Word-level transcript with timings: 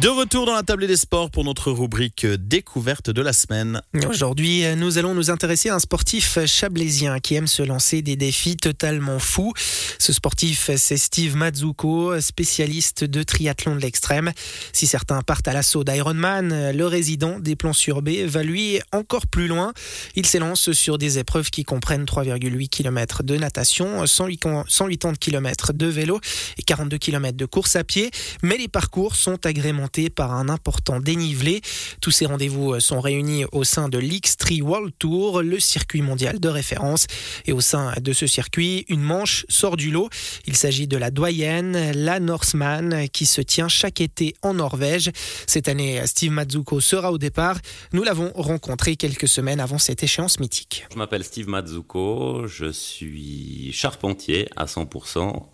De 0.00 0.08
retour 0.08 0.44
dans 0.44 0.54
la 0.54 0.62
table 0.62 0.86
des 0.86 0.96
sports 0.96 1.30
pour 1.30 1.42
notre 1.42 1.72
rubrique 1.72 2.26
découverte 2.26 3.08
de 3.08 3.22
la 3.22 3.32
semaine. 3.32 3.80
Aujourd'hui, 4.06 4.62
nous 4.76 4.98
allons 4.98 5.14
nous 5.14 5.30
intéresser 5.30 5.70
à 5.70 5.76
un 5.76 5.78
sportif 5.78 6.38
chablaisien 6.44 7.18
qui 7.18 7.34
aime 7.34 7.46
se 7.46 7.62
lancer 7.62 8.02
des 8.02 8.14
défis 8.14 8.58
totalement 8.58 9.18
fous. 9.18 9.54
Ce 9.98 10.12
sportif, 10.12 10.70
c'est 10.76 10.98
Steve 10.98 11.34
Mazzucco, 11.36 12.20
spécialiste 12.20 13.04
de 13.04 13.22
triathlon 13.22 13.74
de 13.74 13.80
l'extrême. 13.80 14.32
Si 14.74 14.86
certains 14.86 15.22
partent 15.22 15.48
à 15.48 15.54
l'assaut 15.54 15.82
d'Ironman, 15.82 16.72
le 16.72 16.86
résident 16.86 17.38
des 17.38 17.56
plans 17.56 17.72
sur 17.72 18.02
B 18.02 18.10
va 18.26 18.42
lui 18.42 18.80
encore 18.92 19.26
plus 19.26 19.48
loin. 19.48 19.72
Il 20.14 20.26
s'élance 20.26 20.72
sur 20.72 20.98
des 20.98 21.18
épreuves 21.18 21.48
qui 21.48 21.64
comprennent 21.64 22.04
3,8 22.04 22.68
km 22.68 23.22
de 23.22 23.36
natation, 23.38 24.06
180 24.06 25.14
km 25.18 25.72
de 25.72 25.86
vélo 25.86 26.20
et 26.58 26.62
42 26.62 26.98
km 26.98 27.34
de 27.34 27.46
course 27.46 27.76
à 27.76 27.84
pied. 27.84 28.10
Mais 28.42 28.58
les 28.58 28.68
parcours 28.68 29.16
sont 29.16 29.46
agrémentés 29.46 29.85
par 30.14 30.32
un 30.32 30.48
important 30.48 31.00
dénivelé. 31.00 31.60
Tous 32.00 32.10
ces 32.10 32.26
rendez-vous 32.26 32.78
sont 32.80 33.00
réunis 33.00 33.44
au 33.52 33.64
sein 33.64 33.88
de 33.88 33.98
l'X3 33.98 34.62
World 34.62 34.92
Tour, 34.98 35.42
le 35.42 35.60
circuit 35.60 36.02
mondial 36.02 36.40
de 36.40 36.48
référence. 36.48 37.06
Et 37.46 37.52
au 37.52 37.60
sein 37.60 37.92
de 38.00 38.12
ce 38.12 38.26
circuit, 38.26 38.84
une 38.88 39.00
manche 39.00 39.46
sort 39.48 39.76
du 39.76 39.90
lot. 39.90 40.10
Il 40.46 40.56
s'agit 40.56 40.86
de 40.88 40.96
la 40.96 41.10
doyenne, 41.10 41.92
la 41.92 42.20
Norseman, 42.20 43.08
qui 43.12 43.26
se 43.26 43.40
tient 43.40 43.68
chaque 43.68 44.00
été 44.00 44.34
en 44.42 44.54
Norvège. 44.54 45.10
Cette 45.46 45.68
année, 45.68 46.04
Steve 46.06 46.32
Mazzucco 46.32 46.80
sera 46.80 47.12
au 47.12 47.18
départ. 47.18 47.58
Nous 47.92 48.02
l'avons 48.02 48.32
rencontré 48.34 48.96
quelques 48.96 49.28
semaines 49.28 49.60
avant 49.60 49.78
cette 49.78 50.02
échéance 50.02 50.40
mythique. 50.40 50.84
Je 50.92 50.98
m'appelle 50.98 51.24
Steve 51.24 51.48
Mazzucco, 51.48 52.46
je 52.46 52.72
suis 52.72 53.72
charpentier 53.72 54.48
à 54.56 54.66
100%. 54.66 55.44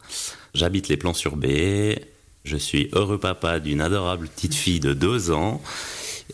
J'habite 0.54 0.88
les 0.88 0.96
plans 0.96 1.14
sur 1.14 1.36
B 1.36 1.46
je 2.44 2.56
suis 2.56 2.88
heureux 2.92 3.18
papa 3.18 3.60
d'une 3.60 3.80
adorable 3.80 4.28
petite 4.28 4.54
fille 4.54 4.80
de 4.80 4.92
deux 4.92 5.30
ans 5.30 5.60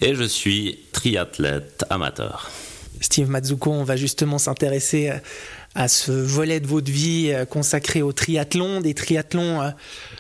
et 0.01 0.15
je 0.15 0.25
suis 0.25 0.79
triathlète 0.93 1.85
amateur. 1.91 2.51
Steve 3.01 3.31
Mazzucco, 3.31 3.71
on 3.71 3.85
va 3.85 3.97
justement 3.97 4.39
s'intéresser 4.39 5.13
à 5.75 5.89
ce 5.89 6.11
volet 6.11 6.61
de 6.61 6.67
votre 6.67 6.91
vie 6.91 7.33
consacré 7.51 8.03
au 8.03 8.13
triathlon, 8.13 8.81
des 8.81 8.95
triathlons 8.95 9.63
euh, 9.63 9.71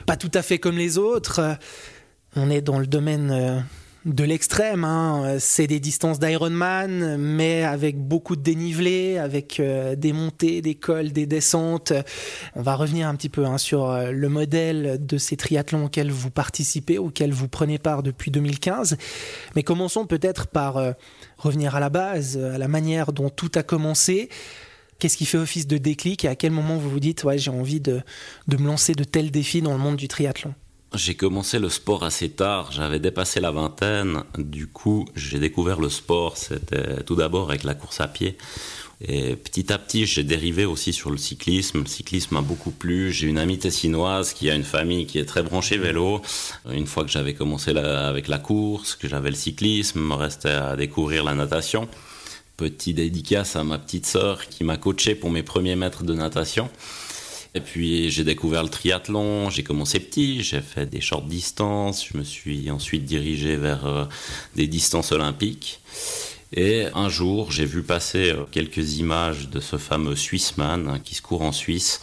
pas 0.06 0.16
tout 0.16 0.31
à 0.34 0.42
fait 0.42 0.59
comme 0.59 0.78
les 0.78 0.98
autres. 0.98 1.56
On 2.36 2.50
est 2.50 2.61
dans 2.61 2.78
le 2.78 2.86
domaine 2.86 3.31
euh, 3.31 3.61
de 4.04 4.24
l'extrême. 4.24 4.84
Hein. 4.84 5.36
C'est 5.38 5.66
des 5.66 5.80
distances 5.80 6.18
d'Ironman, 6.18 7.16
mais 7.18 7.64
avec 7.64 7.98
beaucoup 7.98 8.36
de 8.36 8.42
dénivelé, 8.42 9.18
avec 9.18 9.60
euh, 9.60 9.96
des 9.96 10.12
montées, 10.12 10.62
des 10.62 10.74
cols, 10.74 11.12
des 11.12 11.27
descentes. 11.27 11.92
On 12.54 12.62
va 12.62 12.74
revenir 12.74 13.08
un 13.08 13.14
petit 13.14 13.28
peu 13.28 13.44
hein, 13.44 13.58
sur 13.58 13.91
euh, 13.91 14.10
le 14.10 14.28
modèle 14.28 15.04
de 15.04 15.19
ces 15.19 15.36
triathlons 15.36 15.86
auxquels 15.86 16.10
vous 16.10 16.30
participez, 16.30 16.98
auxquels 16.98 17.32
vous 17.32 17.48
prenez 17.48 17.78
part 17.78 18.02
depuis 18.02 18.30
2015. 18.30 18.96
Mais 19.56 19.62
commençons 19.62 20.06
peut-être 20.06 20.46
par 20.46 20.76
euh, 20.76 20.92
revenir 21.36 21.74
à 21.74 21.80
la 21.80 21.91
base, 21.91 22.38
à 22.38 22.58
la 22.58 22.69
manière 22.69 23.12
dont 23.12 23.30
tout 23.30 23.50
a 23.54 23.62
commencé. 23.62 24.28
Qu'est-ce 24.98 25.16
qui 25.16 25.26
fait 25.26 25.38
office 25.38 25.66
de 25.66 25.78
déclic 25.78 26.24
et 26.24 26.28
à 26.28 26.34
quel 26.34 26.50
moment 26.50 26.76
vous 26.76 26.91
vous 26.91 26.98
dites 26.98 27.22
ouais 27.22 27.38
j'ai 27.38 27.52
envie 27.52 27.80
de, 27.80 28.00
de 28.48 28.56
me 28.56 28.66
lancer 28.66 28.94
de 28.94 29.04
tels 29.04 29.30
défis 29.30 29.62
dans 29.62 29.72
le 29.72 29.78
monde 29.78 29.96
du 29.96 30.08
triathlon? 30.08 30.54
J'ai 30.94 31.14
commencé 31.14 31.58
le 31.58 31.69
sport 31.69 32.03
assez 32.03 32.31
tard, 32.31 32.72
j'avais 32.72 32.98
dépassé 32.98 33.41
la 33.41 33.50
vingtaine, 33.50 34.22
du 34.39 34.67
coup 34.67 35.06
j'ai 35.14 35.39
découvert 35.39 35.81
le 35.81 35.91
sport, 35.91 36.36
c'était 36.36 37.03
tout 37.05 37.14
d'abord 37.14 37.50
avec 37.50 37.64
la 37.64 37.75
course 37.75 38.00
à 38.00 38.08
pied. 38.08 38.39
Et 39.00 39.36
petit 39.36 39.72
à 39.72 39.78
petit, 39.78 40.06
j'ai 40.06 40.25
dérivé 40.25 40.64
aussi 40.64 40.92
sur 40.92 41.11
le 41.11 41.19
cyclisme. 41.19 41.83
Le 41.83 41.86
cyclisme 41.86 42.34
m'a 42.34 42.41
beaucoup 42.41 42.72
plu. 42.72 43.12
J'ai 43.12 43.28
une 43.28 43.39
amie 43.39 43.59
tessinoise 43.59 44.33
qui 44.33 44.50
a 44.50 44.56
une 44.56 44.64
famille 44.64 45.06
qui 45.06 45.20
est 45.20 45.25
très 45.25 45.44
branchée 45.44 45.78
vélo. 45.78 46.20
Une 46.69 46.86
fois 46.89 47.05
que 47.05 47.11
j'avais 47.11 47.34
commencé 47.34 47.70
avec 47.77 48.27
la 48.27 48.39
course, 48.39 48.97
que 48.97 49.09
j'avais 49.09 49.31
le 49.31 49.36
cyclisme, 49.36 50.00
me 50.00 50.14
restait 50.14 50.48
à 50.48 50.75
découvrir 50.75 51.22
la 51.22 51.34
natation. 51.34 51.89
Petit 52.56 52.93
dédicace 52.93 53.55
à 53.55 53.62
ma 53.62 53.78
petite 53.78 54.05
sœur 54.05 54.49
qui 54.49 54.65
m'a 54.65 54.76
coaché 54.76 55.15
pour 55.15 55.31
mes 55.31 55.44
premiers 55.44 55.76
mètres 55.76 56.03
de 56.03 56.15
natation. 56.15 56.69
Et 57.54 57.60
puis 57.60 58.10
j'ai 58.10 58.25
découvert 58.25 58.62
le 58.62 58.69
triathlon, 58.69 59.50
j'ai 59.50 59.62
commencé 59.62 60.00
petit, 60.00 60.42
j'ai 60.42 60.60
fait 60.60 60.86
des 60.86 61.00
short 61.00 61.26
distances, 61.26 62.06
je 62.06 62.19
me 62.19 62.25
suis 62.25 62.70
ensuite 62.70 63.04
dirigé 63.04 63.56
vers 63.56 63.86
euh, 63.86 64.04
des 64.54 64.66
distances 64.66 65.12
olympiques. 65.12 65.81
Et 66.53 66.87
un 66.94 67.08
jour, 67.08 67.53
j'ai 67.53 67.66
vu 67.66 67.82
passer 67.82 68.31
euh, 68.31 68.44
quelques 68.50 68.98
images 68.98 69.48
de 69.48 69.60
ce 69.60 69.76
fameux 69.76 70.16
Swissman 70.16 70.88
hein, 70.88 70.98
qui 71.03 71.14
se 71.14 71.22
court 71.22 71.42
en 71.42 71.53
Suisse. 71.53 72.00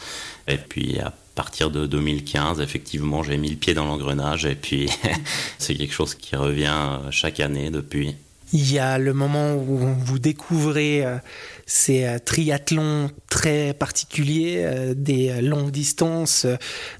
Et 0.47 0.57
puis 0.57 0.99
à 0.99 1.13
partir 1.35 1.71
de 1.71 1.87
2015, 1.87 2.61
effectivement, 2.61 3.23
j'ai 3.23 3.37
mis 3.37 3.49
le 3.49 3.55
pied 3.55 3.73
dans 3.73 3.85
l'engrenage. 3.85 4.45
Et 4.45 4.55
puis 4.55 4.89
c'est 5.57 5.75
quelque 5.75 5.93
chose 5.93 6.15
qui 6.15 6.35
revient 6.35 6.73
euh, 6.73 7.11
chaque 7.11 7.39
année 7.39 7.69
depuis. 7.69 8.15
Il 8.57 8.71
y 8.71 8.79
a 8.79 8.97
le 8.97 9.13
moment 9.13 9.53
où 9.53 9.75
vous 9.77 10.17
découvrez 10.17 11.05
euh, 11.05 11.17
ces 11.65 12.05
euh, 12.05 12.19
triathlons 12.23 13.11
très 13.29 13.73
particuliers, 13.73 14.61
euh, 14.63 14.93
des 14.95 15.41
longues 15.41 15.71
distances, 15.71 16.45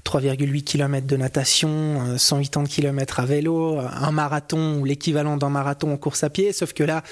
3,8 0.04 0.64
km 0.64 1.06
de 1.06 1.16
natation, 1.16 2.18
180 2.18 2.66
km 2.66 3.20
à 3.20 3.24
vélo, 3.24 3.78
un 3.78 4.10
marathon 4.10 4.80
ou 4.80 4.84
l'équivalent 4.84 5.38
d'un 5.38 5.48
marathon 5.48 5.94
en 5.94 5.96
course 5.96 6.24
à 6.24 6.28
pied, 6.28 6.52
sauf 6.52 6.74
que 6.74 6.84
là, 6.84 7.02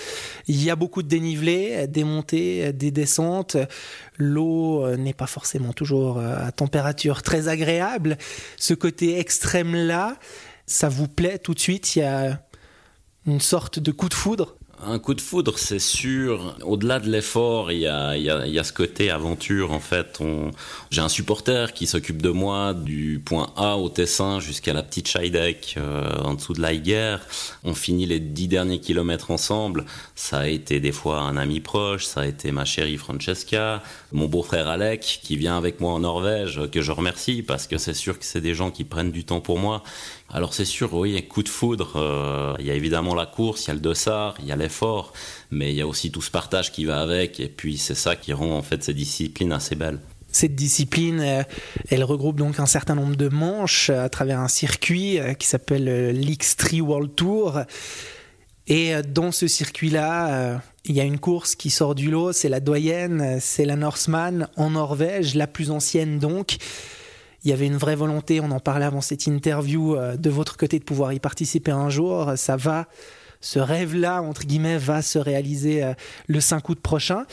il 0.47 0.63
y 0.63 0.71
a 0.71 0.77
beaucoup 0.77 1.03
de 1.03 1.09
dénivelé, 1.09 1.87
des 1.87 2.05
montées, 2.05 2.75
des 2.75 2.91
descentes. 2.91 3.57
L'eau 4.19 4.95
n'est 4.99 5.15
pas 5.15 5.27
forcément 5.27 5.73
toujours 5.73 6.19
à 6.21 6.53
température 6.53 7.23
très 7.23 7.49
agréable. 7.49 8.19
Ce 8.59 8.75
côté 8.75 9.19
extrême-là, 9.19 10.19
ça 10.67 10.91
vous 10.91 11.09
plaît 11.09 11.39
tout 11.39 11.55
de 11.55 11.61
suite? 11.61 11.99
Une 13.27 13.41
sorte 13.41 13.79
de 13.79 13.93
coup 13.93 14.09
de 14.09 14.15
foudre 14.15 14.57
un 14.87 14.99
coup 14.99 15.15
de 15.15 15.21
foudre, 15.21 15.59
c'est 15.59 15.79
sûr. 15.79 16.57
Au-delà 16.63 17.01
de 17.01 17.09
l'effort, 17.09 17.73
il 17.73 17.79
y 17.79 17.87
a, 17.87 18.65
ce 18.65 18.73
côté 18.73 19.11
aventure. 19.11 19.73
En 19.73 19.81
fait, 19.81 20.19
j'ai 20.91 21.01
un 21.01 21.09
supporter 21.09 21.73
qui 21.73 21.87
s'occupe 21.87 22.21
de 22.21 22.31
moi 22.31 22.75
du 22.75 23.21
point 23.25 23.53
A 23.57 23.79
au 23.79 23.89
Tessin 23.89 24.41
jusqu'à 24.41 24.73
la 24.73 24.83
petite 24.83 25.09
Scheidegg 25.09 25.75
euh, 25.77 26.13
en 26.23 26.35
dessous 26.35 26.53
de 26.53 26.61
l'Aiguerre. 26.61 27.21
On 27.63 27.75
finit 27.75 28.07
les 28.07 28.21
dix 28.21 28.49
derniers 28.49 28.81
kilomètres 28.81 29.31
ensemble. 29.31 29.85
Ça 30.15 30.41
a 30.41 30.47
été 30.49 30.81
des 30.81 30.93
fois 30.93 31.21
un 31.21 31.37
ami 31.37 31.61
proche, 31.61 32.05
ça 32.05 32.23
a 32.23 32.27
été 32.27 32.53
ma 32.53 32.65
chérie 32.65 32.97
Francesca, 32.97 33.83
mon 34.13 34.27
beau-frère 34.27 34.69
Alec 34.69 35.21
qui 35.23 35.37
vient 35.37 35.57
avec 35.57 35.81
moi 35.81 35.93
en 35.93 36.01
Norvège, 36.01 36.61
que 36.71 36.83
je 36.83 36.93
remercie 36.93 37.43
parce 37.43 37.67
que 37.67 37.79
c'est 37.79 37.95
sûr 37.95 38.19
que 38.19 38.25
c'est 38.25 38.41
des 38.41 38.55
gens 38.55 38.71
qui 38.71 38.85
prennent 38.85 39.13
du 39.13 39.25
temps 39.25 39.41
pour 39.41 39.59
moi. 39.59 39.83
Alors 40.35 40.53
c'est 40.53 40.65
sûr, 40.65 40.93
oui, 40.95 41.23
coup 41.29 41.45
de 41.45 41.49
foudre. 41.49 41.93
Euh, 41.95 42.57
il 42.59 42.67
y 42.67 42.71
a 42.73 42.75
évidemment 42.75 43.15
la 43.15 43.25
course, 43.25 43.67
il 43.67 43.69
y 43.69 43.71
a 43.71 43.75
le 43.75 43.81
dossard, 43.81 44.35
il 44.41 44.47
y 44.47 44.51
a 44.51 44.57
l'effort, 44.57 45.13
mais 45.53 45.71
il 45.71 45.77
y 45.77 45.81
a 45.81 45.87
aussi 45.87 46.11
tout 46.11 46.23
ce 46.23 46.31
partage 46.33 46.73
qui 46.73 46.85
va 46.85 47.01
avec. 47.01 47.39
Et 47.39 47.47
puis 47.47 47.79
c'est 47.79 47.95
ça 47.95 48.17
qui 48.17 48.33
rend 48.33 48.51
en 48.51 48.63
fait 48.63 48.83
ces 48.83 48.95
disciplines 48.95 49.53
assez 49.53 49.77
belles. 49.77 50.01
Cette 50.33 50.57
discipline, 50.57 51.21
euh, 51.21 51.45
elle 51.89 52.03
regroupe 52.03 52.35
donc 52.35 52.59
un 52.59 52.67
certain 52.67 52.97
nombre 52.97 53.15
de 53.15 53.29
manches 53.29 53.91
à 53.91 54.09
travers 54.09 54.41
un 54.41 54.49
circuit 54.49 55.21
euh, 55.21 55.35
qui 55.35 55.47
s'appelle 55.47 55.85
l'X3 56.19 56.81
World 56.81 57.15
Tour. 57.15 57.61
Et 58.67 58.95
dans 59.07 59.31
ce 59.31 59.47
circuit-là, 59.47 60.59
il 60.87 60.95
y 60.95 61.01
a 61.01 61.05
une 61.05 61.19
course 61.19 61.55
qui 61.55 61.69
sort 61.69 61.95
du 61.95 62.11
lot, 62.11 62.33
c'est 62.33 62.49
la 62.49 62.61
doyenne, 62.61 63.37
c'est 63.39 63.67
la 63.67 63.77
Norseman 63.77 64.49
en 64.57 64.71
Norvège, 64.71 65.35
la 65.35 65.47
plus 65.47 65.71
ancienne 65.71 66.19
donc 66.19 66.57
il 67.45 67.51
y 67.51 67.53
avait 67.53 67.67
une 67.67 67.77
vraie 67.77 67.95
volonté, 67.95 68.41
on 68.41 68.51
en 68.51 68.61
parlait 68.61 68.87
avant 68.87 69.03
cette 69.03 69.27
interview, 69.27 69.97
euh, 69.97 70.17
de 70.17 70.31
votre 70.31 70.57
côté 70.57 70.79
de 70.79 70.85
pouvoir 70.85 71.13
y 71.13 71.21
participer 71.21 71.71
un 71.71 71.91
jour. 71.91 72.33
Ça 72.37 72.57
va, 72.57 72.87
ce 73.41 73.59
rêve-là, 73.59 74.23
entre 74.23 74.45
guillemets, 74.45 74.79
va 74.79 75.03
se 75.03 75.19
réaliser 75.19 75.85
euh, 75.85 75.93
le 76.27 76.41
5 76.41 76.67
août 76.71 76.81
prochain. 76.81 77.27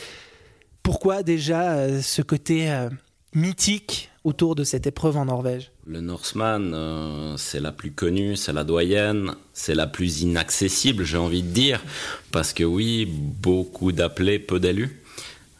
Pourquoi 0.84 1.24
déjà 1.24 1.74
euh, 1.74 2.02
ce 2.02 2.22
côté 2.22 2.70
mythique 3.34 4.10
autour 4.26 4.56
de 4.56 4.66
cette 4.66 4.86
épreuve 4.86 5.16
en 5.16 5.26
Norvège? 5.26 5.72
Le 5.86 6.02
Norseman, 6.02 7.36
c'est 7.38 7.60
la 7.60 7.72
plus 7.72 7.92
connue, 7.92 8.36
c'est 8.36 8.54
la 8.54 8.64
doyenne, 8.64 9.32
c'est 9.54 9.76
la 9.76 9.88
plus 9.88 10.22
inaccessible, 10.22 11.06
j'ai 11.06 11.18
envie 11.18 11.42
de 11.42 11.50
dire, 11.50 11.82
parce 12.32 12.54
que 12.54 12.64
oui, 12.64 13.06
beaucoup 13.06 13.92
d'appelés, 13.92 14.40
peu 14.40 14.60
d'élus. 14.60 15.01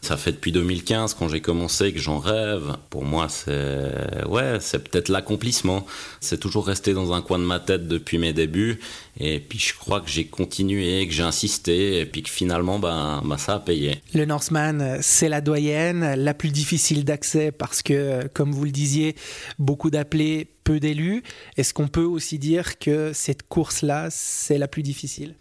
Ça 0.02 0.16
fait 0.16 0.32
depuis 0.32 0.50
2015 0.50 1.14
quand 1.14 1.28
j'ai 1.28 1.40
commencé 1.40 1.92
que 1.92 2.00
j'en 2.00 2.18
rêve. 2.18 2.76
Pour 2.90 3.04
moi, 3.04 3.28
c'est 3.28 4.26
ouais, 4.26 4.58
c'est 4.60 4.80
peut-être 4.80 5.08
l'accomplissement. 5.08 5.86
C'est 6.20 6.40
toujours 6.40 6.66
resté 6.66 6.92
dans 6.92 7.12
un 7.12 7.22
coin 7.22 7.38
de 7.38 7.44
ma 7.44 7.60
tête 7.60 7.86
depuis 7.86 8.18
mes 8.18 8.32
débuts. 8.32 8.80
Et 9.20 9.38
puis 9.38 9.60
je 9.60 9.74
crois 9.74 10.00
que 10.00 10.10
j'ai 10.10 10.26
continué, 10.26 11.06
que 11.06 11.12
j'ai 11.12 11.22
insisté, 11.22 12.00
et 12.00 12.06
puis 12.06 12.24
que 12.24 12.30
finalement, 12.30 12.80
ben, 12.80 13.22
ben, 13.24 13.38
ça 13.38 13.54
a 13.54 13.60
payé. 13.60 14.02
Le 14.12 14.24
Norseman, 14.24 14.98
c'est 15.00 15.28
la 15.28 15.40
doyenne, 15.40 16.16
la 16.16 16.34
plus 16.34 16.50
difficile 16.50 17.04
d'accès 17.04 17.52
parce 17.52 17.80
que, 17.80 18.26
comme 18.34 18.50
vous 18.50 18.64
le 18.64 18.72
disiez, 18.72 19.14
beaucoup 19.60 19.90
d'appelés, 19.90 20.48
peu 20.64 20.80
d'élus. 20.80 21.22
Est-ce 21.56 21.74
qu'on 21.74 21.88
peut 21.88 22.04
aussi 22.04 22.38
dire 22.38 22.78
que 22.78 23.12
cette 23.12 23.44
course-là, 23.44 24.08
c'est 24.10 24.58
la 24.58 24.68
plus 24.68 24.82
difficile? 24.82 25.36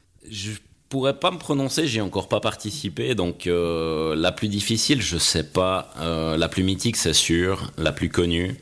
Pourrais 0.92 1.18
pas 1.18 1.32
me 1.32 1.38
prononcer, 1.38 1.88
j'ai 1.88 2.02
encore 2.02 2.28
pas 2.28 2.42
participé, 2.42 3.16
donc 3.16 3.48
euh, 3.48 4.14
la 4.14 4.34
plus 4.34 4.50
difficile, 4.50 5.02
je 5.02 5.18
sais 5.18 5.46
pas. 5.46 5.90
Euh, 6.02 6.36
la 6.36 6.50
plus 6.50 6.64
mythique, 6.64 6.98
c'est 6.98 7.14
sûr, 7.14 7.72
la 7.78 7.94
plus 7.94 8.10
connue. 8.10 8.58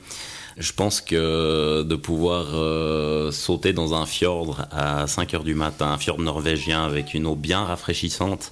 Je 0.58 0.74
pense 0.74 1.00
que 1.00 1.84
de 1.84 1.96
pouvoir 1.96 2.48
euh, 2.54 3.32
sauter 3.32 3.72
dans 3.72 3.94
un 3.94 4.06
fjord 4.06 4.68
à 4.72 5.08
5 5.08 5.34
heures 5.34 5.44
du 5.46 5.56
matin, 5.56 5.88
un 5.88 5.98
fjord 5.98 6.20
norvégien 6.20 6.84
avec 6.84 7.14
une 7.14 7.26
eau 7.26 7.36
bien 7.36 7.64
rafraîchissante 7.64 8.52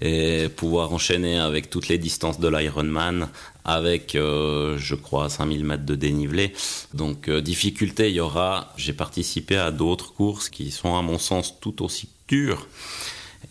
et 0.00 0.48
pouvoir 0.48 0.92
enchaîner 0.92 1.38
avec 1.38 1.68
toutes 1.68 1.88
les 1.88 1.98
distances 1.98 2.38
de 2.38 2.48
l'Ironman 2.48 3.28
avec, 3.64 4.14
euh, 4.14 4.78
je 4.78 4.94
crois, 4.94 5.28
5000 5.28 5.64
mètres 5.64 5.84
de 5.84 5.94
dénivelé. 5.94 6.54
Donc, 6.94 7.28
euh, 7.28 7.42
difficulté, 7.42 8.08
il 8.08 8.14
y 8.14 8.20
aura. 8.20 8.72
J'ai 8.78 8.94
participé 8.94 9.56
à 9.56 9.70
d'autres 9.70 10.14
courses 10.14 10.48
qui 10.48 10.70
sont, 10.70 10.96
à 10.96 11.02
mon 11.02 11.18
sens, 11.18 11.60
tout 11.60 11.82
aussi 11.82 12.08
dures. 12.28 12.66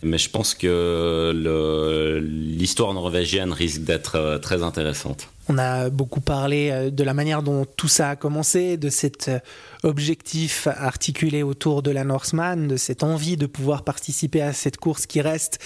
Mais 0.02 0.18
je 0.18 0.30
pense 0.30 0.54
que 0.54 1.32
l'histoire 2.22 2.94
norvégienne 2.94 3.52
risque 3.52 3.82
d'être 3.82 4.16
euh, 4.16 4.38
très 4.38 4.62
intéressante. 4.62 5.28
On 5.48 5.58
a 5.58 5.88
beaucoup 5.88 6.20
parlé 6.20 6.90
de 6.92 7.02
la 7.04 7.14
manière 7.14 7.42
dont 7.42 7.64
tout 7.64 7.88
ça 7.88 8.10
a 8.10 8.16
commencé, 8.16 8.76
de 8.76 8.90
cet 8.90 9.30
objectif 9.82 10.66
articulé 10.66 11.42
autour 11.42 11.82
de 11.82 11.90
la 11.90 12.04
Norseman, 12.04 12.68
de 12.68 12.76
cette 12.76 13.02
envie 13.02 13.38
de 13.38 13.46
pouvoir 13.46 13.82
participer 13.82 14.42
à 14.42 14.52
cette 14.52 14.76
course 14.76 15.06
qui 15.06 15.22
reste 15.22 15.58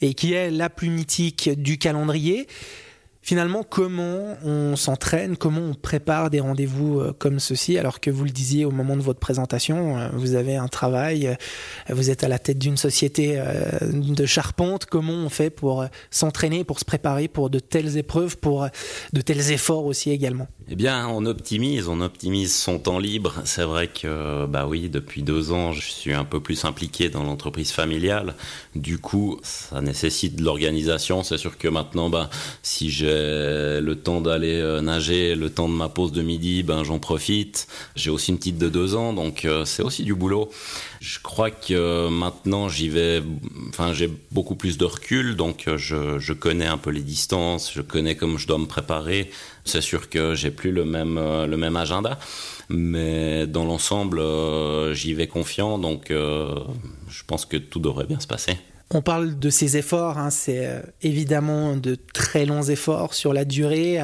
et 0.00 0.14
qui 0.14 0.32
est 0.32 0.50
la 0.50 0.70
plus 0.70 0.88
mythique 0.88 1.50
du 1.54 1.76
calendrier. 1.76 2.46
Finalement, 3.26 3.64
comment 3.68 4.36
on 4.44 4.76
s'entraîne, 4.76 5.36
comment 5.36 5.60
on 5.60 5.74
prépare 5.74 6.30
des 6.30 6.38
rendez-vous 6.38 7.00
euh, 7.00 7.12
comme 7.18 7.40
ceci, 7.40 7.76
alors 7.76 7.98
que 7.98 8.08
vous 8.08 8.22
le 8.22 8.30
disiez 8.30 8.64
au 8.64 8.70
moment 8.70 8.96
de 8.96 9.02
votre 9.02 9.18
présentation, 9.18 9.98
euh, 9.98 10.08
vous 10.12 10.36
avez 10.36 10.54
un 10.54 10.68
travail, 10.68 11.26
euh, 11.26 11.34
vous 11.88 12.08
êtes 12.08 12.22
à 12.22 12.28
la 12.28 12.38
tête 12.38 12.60
d'une 12.60 12.76
société 12.76 13.42
de 13.82 14.26
charpente, 14.26 14.84
comment 14.86 15.12
on 15.12 15.28
fait 15.28 15.50
pour 15.50 15.84
s'entraîner, 16.08 16.62
pour 16.62 16.78
se 16.78 16.84
préparer 16.84 17.26
pour 17.26 17.50
de 17.50 17.58
telles 17.58 17.96
épreuves, 17.96 18.36
pour 18.38 18.68
de 19.12 19.20
tels 19.20 19.50
efforts 19.50 19.86
aussi 19.86 20.12
également? 20.12 20.46
Eh 20.68 20.76
bien, 20.76 21.08
on 21.08 21.26
optimise, 21.26 21.88
on 21.88 22.00
optimise 22.00 22.54
son 22.54 22.78
temps 22.78 22.98
libre. 23.00 23.34
C'est 23.44 23.62
vrai 23.62 23.88
que, 23.88 24.46
bah 24.46 24.66
oui, 24.68 24.88
depuis 24.88 25.22
deux 25.22 25.50
ans, 25.50 25.72
je 25.72 25.80
suis 25.80 26.12
un 26.12 26.24
peu 26.24 26.40
plus 26.40 26.64
impliqué 26.64 27.08
dans 27.08 27.24
l'entreprise 27.24 27.72
familiale. 27.72 28.34
Du 28.74 28.98
coup, 28.98 29.38
ça 29.42 29.80
nécessite 29.80 30.36
de 30.36 30.44
l'organisation. 30.44 31.22
C'est 31.22 31.38
sûr 31.38 31.58
que 31.58 31.68
maintenant, 31.68 32.10
bah, 32.10 32.30
si 32.62 32.90
j'ai 32.90 33.15
le 33.80 33.94
temps 33.94 34.20
d'aller 34.20 34.60
euh, 34.60 34.80
nager, 34.80 35.34
le 35.34 35.50
temps 35.50 35.68
de 35.68 35.74
ma 35.74 35.88
pause 35.88 36.12
de 36.12 36.22
midi, 36.22 36.62
ben 36.62 36.84
j'en 36.84 36.98
profite. 36.98 37.66
J'ai 37.94 38.10
aussi 38.10 38.30
une 38.30 38.38
petite 38.38 38.58
de 38.58 38.68
deux 38.68 38.94
ans, 38.94 39.12
donc 39.12 39.44
euh, 39.44 39.64
c'est 39.64 39.82
aussi 39.82 40.02
du 40.02 40.14
boulot. 40.14 40.50
Je 41.00 41.18
crois 41.20 41.50
que 41.50 42.08
maintenant, 42.08 42.68
j'y 42.68 42.88
vais. 42.88 43.22
Enfin, 43.68 43.92
j'ai 43.92 44.10
beaucoup 44.30 44.56
plus 44.56 44.78
de 44.78 44.84
recul, 44.84 45.36
donc 45.36 45.68
euh, 45.68 45.76
je, 45.76 46.18
je 46.18 46.32
connais 46.32 46.66
un 46.66 46.78
peu 46.78 46.90
les 46.90 47.02
distances, 47.02 47.72
je 47.72 47.82
connais 47.82 48.16
comment 48.16 48.38
je 48.38 48.46
dois 48.46 48.58
me 48.58 48.66
préparer. 48.66 49.30
C'est 49.64 49.80
sûr 49.80 50.08
que 50.08 50.34
j'ai 50.34 50.52
plus 50.52 50.70
le 50.70 50.84
même, 50.84 51.18
euh, 51.18 51.46
le 51.46 51.56
même 51.56 51.76
agenda, 51.76 52.18
mais 52.68 53.46
dans 53.48 53.64
l'ensemble, 53.64 54.20
euh, 54.20 54.94
j'y 54.94 55.12
vais 55.12 55.26
confiant, 55.26 55.78
donc 55.78 56.10
euh, 56.10 56.54
je 57.08 57.22
pense 57.26 57.44
que 57.44 57.56
tout 57.56 57.80
devrait 57.80 58.06
bien 58.06 58.20
se 58.20 58.28
passer. 58.28 58.56
On 58.90 59.02
parle 59.02 59.38
de 59.38 59.50
ces 59.50 59.76
efforts, 59.76 60.16
hein, 60.18 60.30
c'est 60.30 60.82
évidemment 61.02 61.76
de 61.76 61.96
très 62.14 62.46
longs 62.46 62.62
efforts 62.62 63.14
sur 63.14 63.32
la 63.32 63.44
durée. 63.44 63.98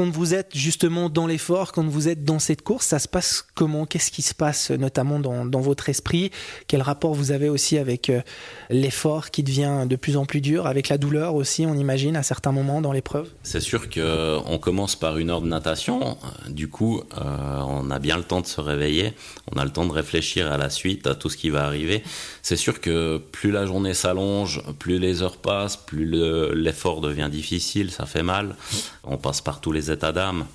Quand 0.00 0.08
vous 0.08 0.32
êtes 0.32 0.56
justement 0.56 1.10
dans 1.10 1.26
l'effort, 1.26 1.72
quand 1.72 1.86
vous 1.86 2.08
êtes 2.08 2.24
dans 2.24 2.38
cette 2.38 2.62
course, 2.62 2.86
ça 2.86 2.98
se 2.98 3.06
passe 3.06 3.44
comment? 3.54 3.84
Qu'est-ce 3.84 4.10
qui 4.10 4.22
se 4.22 4.32
passe 4.32 4.70
notamment 4.70 5.20
dans, 5.20 5.60
votre 5.60 5.90
esprit? 5.90 6.30
Quel 6.68 6.80
rapport 6.80 7.12
vous 7.12 7.32
avez 7.32 7.50
aussi 7.50 7.76
avec 7.76 8.08
euh, 8.08 8.22
l'effort 8.70 9.30
qui 9.30 9.42
devient 9.42 9.84
de 9.86 9.96
plus 9.96 10.16
en 10.16 10.24
plus 10.24 10.40
dur, 10.40 10.66
avec 10.66 10.88
la 10.88 10.96
douleur 10.96 11.34
aussi, 11.34 11.66
on 11.66 11.74
imagine, 11.74 12.16
à 12.16 12.22
certains 12.22 12.50
moments 12.50 12.80
dans 12.80 12.92
l'épreuve? 12.92 13.28
C'est 13.42 13.60
sûr 13.60 13.90
qu'on 13.90 14.58
commence 14.58 14.96
par 14.96 15.18
une 15.18 15.28
heure 15.28 15.42
de 15.42 15.48
natation. 15.48 16.16
Du 16.48 16.68
coup, 16.68 17.02
euh, 17.18 17.58
on 17.66 17.90
a 17.90 17.98
bien 17.98 18.16
le 18.16 18.24
temps 18.24 18.40
de 18.40 18.46
se 18.46 18.62
réveiller. 18.62 19.12
On 19.54 19.58
a 19.58 19.66
le 19.66 19.70
temps 19.70 19.84
de 19.84 19.92
réfléchir 19.92 20.50
à 20.50 20.56
la 20.56 20.70
suite, 20.70 21.06
à 21.06 21.14
tout 21.14 21.28
ce 21.28 21.36
qui 21.36 21.50
va 21.50 21.66
arriver. 21.66 22.02
C'est 22.40 22.56
sûr 22.56 22.80
que 22.80 23.18
plus 23.18 23.50
la 23.50 23.66
journée 23.66 23.92
s'allonge, 23.92 24.62
plus 24.78 24.98
les 24.98 25.22
heures 25.22 25.36
passent, 25.36 25.76
plus 25.76 26.06
l'effort 26.54 27.02
devient 27.02 27.28
difficile, 27.30 27.90
ça 27.90 28.06
fait 28.06 28.22
mal. 28.22 28.56
On 29.04 29.18
passe 29.18 29.42
par 29.42 29.60
tous 29.60 29.72
les 29.72 29.89
d'âme. 29.96 30.46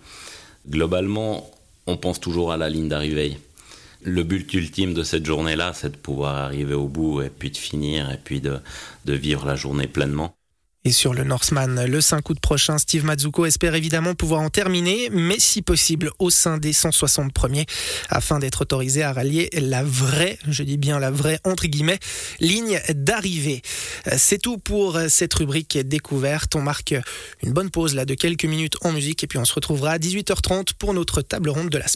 Globalement, 0.69 1.49
on 1.87 1.97
pense 1.97 2.19
toujours 2.19 2.51
à 2.51 2.57
la 2.57 2.69
ligne 2.69 2.89
d'arrivée. 2.89 3.37
Le 4.03 4.23
but 4.23 4.53
ultime 4.53 4.93
de 4.93 5.03
cette 5.03 5.25
journée-là, 5.25 5.73
c'est 5.73 5.91
de 5.91 5.97
pouvoir 5.97 6.35
arriver 6.35 6.75
au 6.75 6.87
bout 6.87 7.21
et 7.21 7.29
puis 7.29 7.49
de 7.49 7.57
finir 7.57 8.11
et 8.11 8.19
puis 8.23 8.41
de 8.41 8.61
vivre 9.05 9.45
la 9.45 9.55
journée 9.55 9.87
pleinement. 9.87 10.34
Et 10.87 10.91
sur 10.91 11.15
le 11.15 11.23
Northman, 11.23 11.83
le 11.87 11.99
5 11.99 12.29
août 12.29 12.39
prochain, 12.39 12.77
Steve 12.77 13.05
Mazzucco 13.05 13.47
espère 13.47 13.73
évidemment 13.73 14.13
pouvoir 14.13 14.41
en 14.41 14.51
terminer, 14.51 15.09
mais 15.11 15.39
si 15.39 15.63
possible 15.63 16.11
au 16.19 16.29
sein 16.29 16.59
des 16.59 16.73
160 16.73 17.33
premiers, 17.33 17.65
afin 18.09 18.37
d'être 18.37 18.61
autorisé 18.61 19.01
à 19.01 19.11
rallier 19.11 19.49
la 19.53 19.83
vraie, 19.83 20.37
je 20.47 20.61
dis 20.61 20.77
bien 20.77 20.99
la 20.99 21.09
vraie, 21.09 21.39
entre 21.43 21.65
guillemets, 21.65 21.97
ligne 22.39 22.79
d'arrivée. 22.93 23.63
C'est 24.15 24.39
tout 24.39 24.59
pour 24.59 24.99
cette 25.09 25.33
rubrique 25.33 25.79
découverte. 25.79 26.55
On 26.55 26.61
marque 26.61 26.93
une 27.41 27.51
bonne 27.51 27.71
pause 27.71 27.95
là 27.95 28.05
de 28.05 28.13
quelques 28.13 28.45
minutes 28.45 28.75
en 28.81 28.91
musique 28.91 29.23
et 29.23 29.27
puis 29.27 29.39
on 29.39 29.45
se 29.45 29.55
retrouvera 29.55 29.93
à 29.93 29.97
18h30 29.97 30.75
pour 30.77 30.93
notre 30.93 31.23
table 31.23 31.49
ronde 31.49 31.69
de 31.69 31.79
la 31.79 31.87
semaine. 31.87 31.93